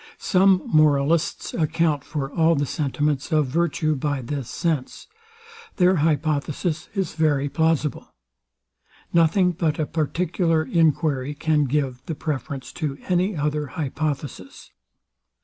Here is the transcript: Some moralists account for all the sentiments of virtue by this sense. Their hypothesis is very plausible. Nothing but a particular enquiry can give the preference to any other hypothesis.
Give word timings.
Some 0.17 0.63
moralists 0.65 1.53
account 1.53 2.03
for 2.03 2.33
all 2.33 2.55
the 2.55 2.65
sentiments 2.65 3.31
of 3.31 3.45
virtue 3.45 3.93
by 3.95 4.23
this 4.23 4.49
sense. 4.49 5.05
Their 5.75 5.97
hypothesis 5.97 6.89
is 6.95 7.13
very 7.13 7.47
plausible. 7.49 8.11
Nothing 9.13 9.51
but 9.51 9.77
a 9.77 9.85
particular 9.85 10.63
enquiry 10.65 11.35
can 11.35 11.65
give 11.65 12.01
the 12.07 12.15
preference 12.15 12.71
to 12.73 12.97
any 13.09 13.35
other 13.35 13.67
hypothesis. 13.77 14.71